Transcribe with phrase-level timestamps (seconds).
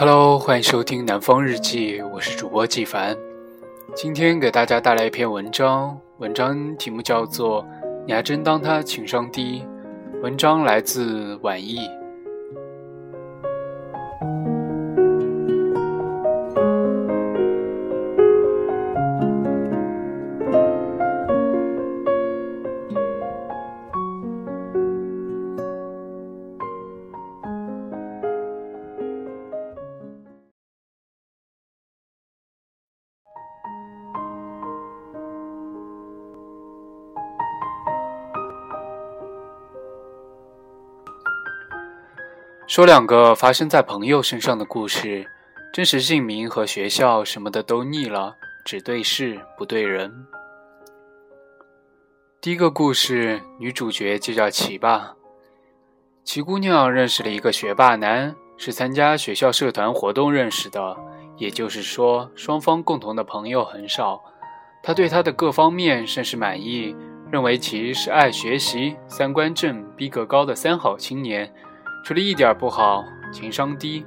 [0.00, 3.14] Hello，欢迎收听《南方日记》，我是主播纪凡。
[3.94, 7.62] 今天给大家带来一篇文章，文章题目叫做
[8.06, 9.62] 《你还真当他情商低》。
[10.22, 11.80] 文章来自晚意。
[42.70, 45.26] 说两个发生在朋友身上的故事，
[45.72, 50.24] 真实姓名和学校什么的都腻了，只对事不对人。
[52.40, 55.16] 第一个故事，女主角就叫齐吧。
[56.22, 60.96] 齐姑娘认识了一个学霸男，是参加学校社团活动认识的，
[61.38, 64.22] 也就是说，双方共同的朋友很少。
[64.80, 66.94] 她对他的各方面甚是满意，
[67.32, 71.52] 认为其是爱学习、三观正、逼格高的三好青年。
[72.04, 74.04] 除了一点不好，情商低。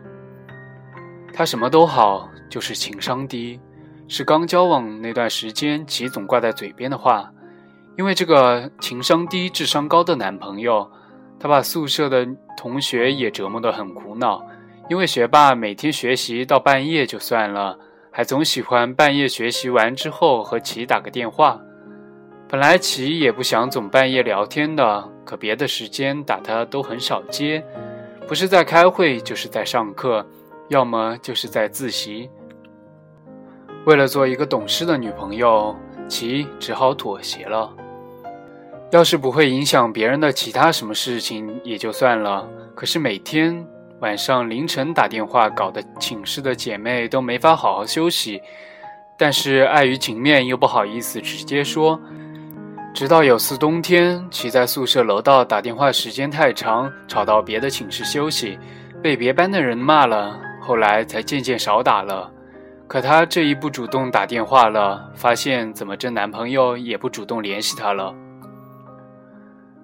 [1.33, 3.59] 他什么都好，就是情商低，
[4.07, 7.31] 是刚交往那段时间齐总挂在嘴边的话。
[7.97, 10.89] 因为这个情商低、智商高的男朋友，
[11.39, 12.27] 他把宿舍的
[12.57, 14.43] 同学也折磨得很苦恼。
[14.89, 17.77] 因为学霸每天学习到半夜就算了，
[18.11, 21.59] 还总喜欢半夜学习完之后和齐打个电话。
[22.49, 27.63] 本来齐也不想总半夜聊天的，可别的时间打他都很少接，
[28.27, 30.25] 不是在开会就是在上课，
[30.69, 32.29] 要么就是在自习。
[33.85, 35.75] 为了做一个懂事的女朋友，
[36.07, 37.73] 齐只好妥协了。
[38.91, 43.65] 要是不会影响别人的其他什么事情也就算了，可是每天
[44.01, 48.41] 晚上凌晨打电话，搞得寝室的姐妹都没法好好休息。
[49.17, 51.99] 但是碍于情面，又不好意思直接说。
[52.93, 58.57] 直到有次冬天，其在宿舍楼道打电话时间太长，吵到别的寝室休息，
[59.01, 60.39] 被别班的人骂了。
[60.61, 62.31] 后来才渐渐少打了。
[62.87, 68.13] 可她这一不主动打电话了，发现怎么这男朋友也不主动联系她了。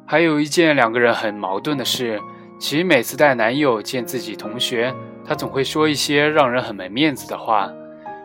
[0.06, 2.22] 还有一件两个人很矛盾的事，
[2.60, 4.94] 其每次带男友见自己同学，
[5.26, 7.72] 她总会说一些让人很没面子的话。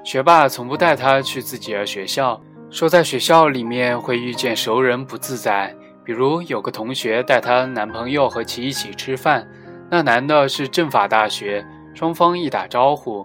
[0.04, 2.38] 学霸从不带她去自己的学校。
[2.74, 9.48] 说在学校里面会遇见熟人不自在，比如有个同学带她男朋友和其一起吃饭，
[9.88, 11.64] 那男的是政法大学，
[11.94, 13.24] 双方一打招呼，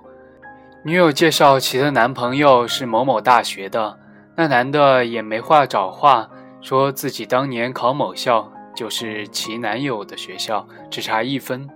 [0.83, 3.97] 女友介绍其的男朋友是某某大学的，
[4.35, 6.29] 那男的也没话找话，
[6.61, 11.67] 说自己当年考某校就是其男友的学校，只差一分。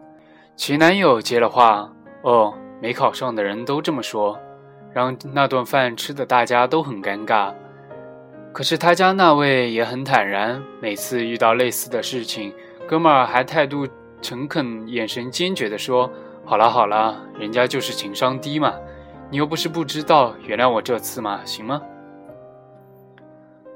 [0.55, 1.91] 其男友接了话，
[2.21, 4.39] 哦，没考上的人都这么说，
[4.93, 7.51] 让那顿饭吃的大家都很尴尬。
[8.53, 12.53] 可是他家那位也很坦然，每次遇到类似的事情，
[12.87, 13.87] 哥们儿还态度
[14.21, 16.07] 诚恳、眼神坚决地说
[16.45, 18.75] ：“好了好了，人家就是情商低嘛，
[19.31, 21.81] 你又不是不知道，原谅我这次嘛，行吗？”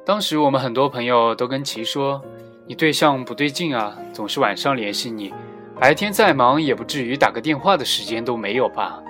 [0.05, 2.21] 当时我们很多朋友都跟齐说
[2.67, 5.33] ：“你对象不对劲啊，总是晚上联系你，
[5.79, 9.01] 白天再忙也不至于打个电话的时间都没有吧？”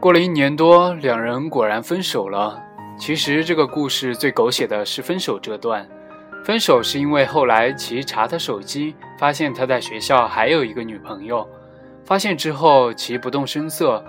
[0.00, 2.60] 过了一年多，两人果然分手了。
[3.00, 5.88] 其实这个故事最狗血的是分手这段，
[6.44, 11.48] 分手是因为后来齐查他手机，发现他在学校还有一个女朋友，
[12.04, 14.04] 发现之后齐不动声色，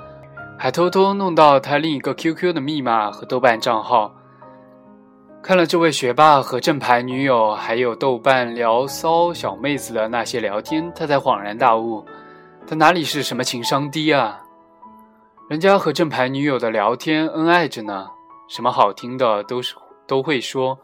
[0.59, 4.13] 还偷偷弄到他另一个 QQ 的密码和豆瓣账号，
[5.41, 12.05] 看了这位学霸和正牌女友还有豆瓣聊骚小妹子的那些聊天，他才恍然大悟，
[12.67, 14.41] 他哪里是什么情商低啊，
[15.49, 18.09] 人家和正牌女友的聊天恩爱着呢。
[18.51, 19.73] 什么好听的都是
[20.05, 20.77] 都会说，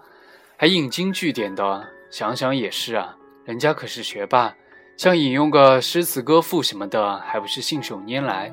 [0.55, 1.85] 还引经据典的。
[2.09, 4.55] 想想也是啊，人家可是学霸，
[4.95, 8.49] 像引用个诗词歌赋什么的，还不是信手拈来。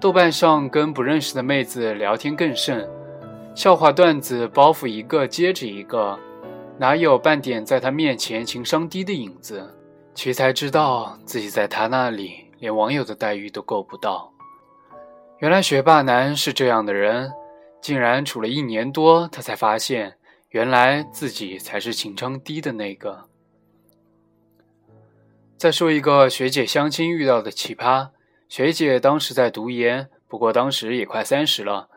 [0.00, 2.88] 豆瓣上跟不认识的妹子聊天更甚，
[3.54, 6.18] 笑话段子包袱一个接着一个，
[6.78, 9.62] 哪有半点在他面前情商低的影子？
[10.14, 14.32] 齐才知道自己在他那里连网友的待遇都够不到。
[15.40, 17.30] 原来学霸男是这样的人。
[17.80, 20.16] 竟然处了一年多，他才发现，
[20.50, 23.28] 原来自己才是情商低的那个。
[25.56, 28.10] 再说一个学姐相亲遇到的奇葩，
[28.48, 31.88] 学姐当时在读研，不过当时也快三十了，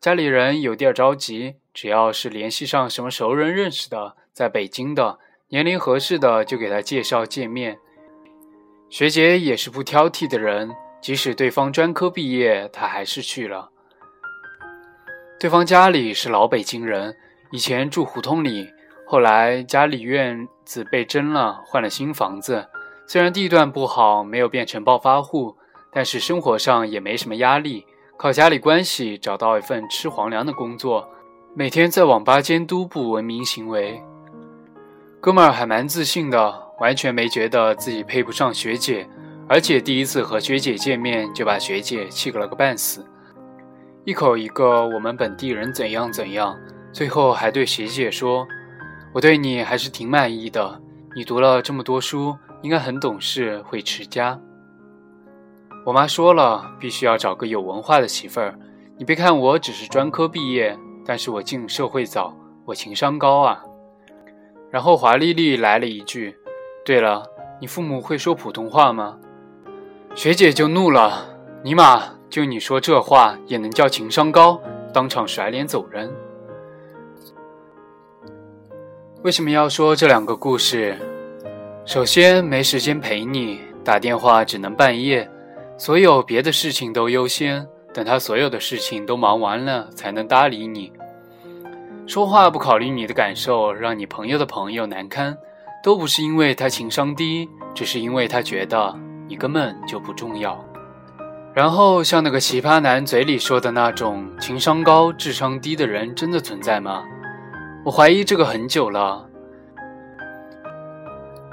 [0.00, 5.18] 家里人有点着急，只要是联系上什么熟人认识的，在北京的，
[5.48, 7.78] 年龄合适的就给她介绍见面。
[8.88, 10.70] 学姐也是不挑剔的人，
[11.00, 13.70] 即使对方专科毕业，他还是去了。
[15.40, 17.16] 对方家里是老北京人，
[17.52, 18.68] 以前住胡同里，
[19.06, 22.66] 后来家里院子被征了，换了新房子。
[23.06, 25.56] 虽然地段不好，没有变成暴发户，
[25.92, 27.86] 但是生活上也没什么压力，
[28.16, 31.08] 靠家里关系找到一份吃皇粮的工作，
[31.54, 34.02] 每天在网吧监督不文明行为。
[35.20, 39.08] 哥们儿还蛮自信的，完全没觉得自己配不上学姐，
[39.48, 43.06] 而且第一次和学姐见面就把学姐气个了个半死。
[44.08, 46.58] 一口一个我们本地人怎样怎样，
[46.92, 48.48] 最后还对学姐说
[49.12, 50.80] ：“我对你还是挺满意的，
[51.14, 54.40] 你读了这么多书，应该很懂事，会持家。”
[55.84, 58.58] 我妈说了，必须要找个有文化的媳妇儿。
[58.96, 60.74] 你别看我只是专科毕业，
[61.04, 62.34] 但是我进社会早，
[62.64, 63.62] 我情商高啊。
[64.70, 66.34] 然后华丽丽来了一句
[66.82, 67.22] ：“对了，
[67.60, 69.18] 你父母会说普通话吗？”
[70.16, 71.26] 学姐就怒了
[71.62, 74.60] ：“尼玛！”就你说这话也能叫情商高？
[74.92, 76.10] 当场甩脸走人。
[79.22, 80.96] 为什么要说这两个故事？
[81.84, 85.28] 首先没时间陪你打电话，只能半夜，
[85.78, 90.92] 所有别的事情都优先，等他所有的事情都忙完了才能搭理你。
[92.06, 95.36] 说话不考虑你的感受，让你朋友的朋友难堪，
[95.82, 98.94] 都不是因为他情商低，只是因为他觉得
[99.26, 100.62] 你根本就不重要。
[101.58, 107.02] 然后像那个奇葩男嘴里说的那种情商高、智商低的人，真的存在吗？
[107.84, 109.28] 我怀疑这个很久了。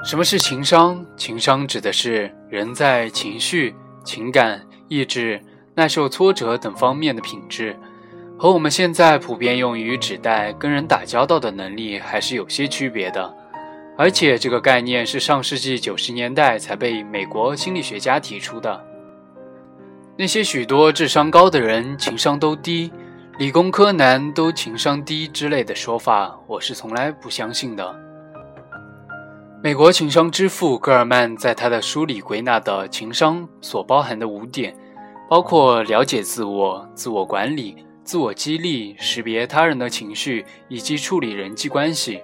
[0.03, 1.03] 什么是情商？
[1.17, 3.73] 情商指的是人在情绪、
[4.03, 5.41] 情感、意志、
[5.73, 7.75] 耐受挫折等方面的品质，
[8.37, 13.35] 和我们现在普遍用于指代跟人打交道的能力还是有些区别的。
[13.97, 18.79] 而且这个概念是上世纪九十年代才被美国心理学家提出的。
[20.17, 22.89] 那些许多智商高的人情商都低，
[23.37, 27.93] 理工科男都情商低之类的说法，我是从来不相信的。
[29.61, 34.73] 美国情商之父戈尔曼在他的书里归纳的情商所包含的五点，
[35.29, 42.21] 包括了解自我、自我管理、自我激励、识别他人的情绪以及处理人际关系。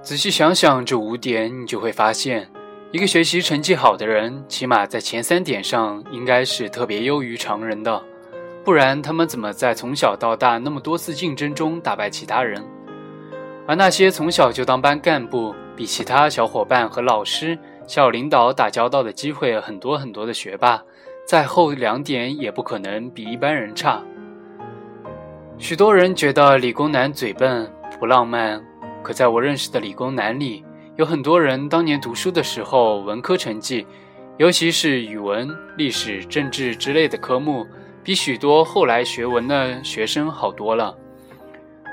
[0.00, 2.48] 仔细想想这五点，你就会发现。
[2.94, 8.00] 一个学习成绩好的人，起码在前三点上应该是特别优于常人的，
[8.62, 12.64] 不然他们怎么在从小到大那么多次竞争中打败其他人？
[13.66, 20.80] 而那些从小就当班干部，比其他小伙伴和老师、校领导打交道的机会很多很多的学霸，
[21.26, 24.00] 在后两点也不可能比一般人差。
[25.58, 27.68] 许多人觉得理工男嘴笨
[27.98, 28.64] 不浪漫，
[29.02, 30.64] 可在我认识的理工男里。
[30.96, 33.84] 有很多人当年读书的时候，文科成绩，
[34.38, 37.66] 尤其是语文、历史、政治之类的科目，
[38.04, 40.96] 比许多后来学文的学生好多了。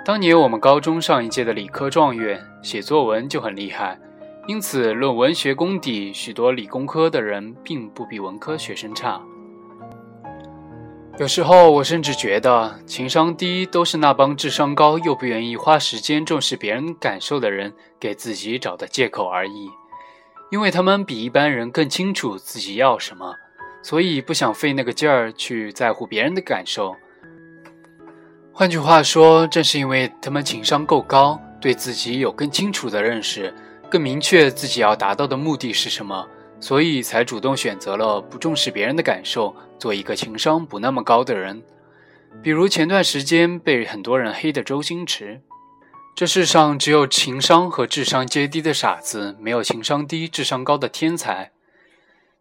[0.05, 3.99] 当年我们高中上一届的理科状元写作文就很厉害，
[4.47, 9.19] 因此论文学功底，许多理工科的人并不比文科学生差。
[11.19, 19.69] 有时候我甚至觉得，情商低都是那帮智商高又不愿意花时间重视别人感受的人给自己找的借口而已。
[20.49, 23.35] 因为他们比一般人更清楚自己要什么，
[23.83, 26.95] 所以不想费那个劲儿去在乎别人的感受。
[28.51, 33.53] 换句话说，正是因为他们情商够高，对自己有更清楚的认识，
[33.89, 36.27] 更明确自己要达到的目的是什么。
[36.61, 41.61] 所以才主动选择了不重视别人的感受，做一个情商不那么高的人。
[42.41, 45.41] 比如前段时间被很多人黑的周星驰。
[46.13, 51.51] 这世上只有情商和智商皆低的傻子，没有情商低、智商高的天才。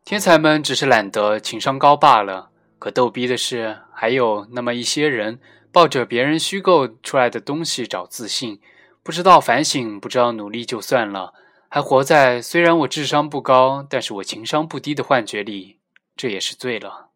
[0.04, 2.50] 天才们只是懒得情商高罢了。
[2.78, 5.38] 可逗逼的是，还有那么一些人，
[5.70, 8.60] 抱着别人虚构出来的东西找自信，
[9.02, 11.32] 不知道反省，不知道努力，就算了。
[11.72, 15.78] 还活在虽然我智商不高，但是我情商不低的幻觉里，
[16.16, 17.09] 这也是醉了。